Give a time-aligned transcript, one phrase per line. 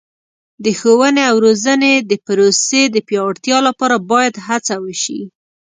[0.63, 5.21] د ښوونې او روزنې د پروسې د پیاوړتیا لپاره باید هڅه وشي.